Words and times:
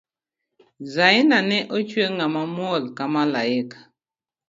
Zaina 0.93 1.37
ne 1.49 1.59
ochwe 1.77 2.03
ng'ama 2.15 2.41
muol 2.55 2.83
ka 2.97 3.05
maliaka 3.13 3.79